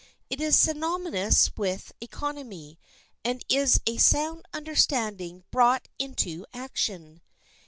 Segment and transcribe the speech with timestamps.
[0.31, 2.79] It is synonymous with economy,
[3.23, 7.21] and is a sound understanding brought into action.